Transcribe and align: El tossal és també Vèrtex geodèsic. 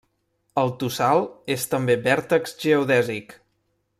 El 0.61 0.71
tossal 0.83 1.21
és 1.57 1.67
també 1.75 1.99
Vèrtex 2.09 2.57
geodèsic. 2.65 3.37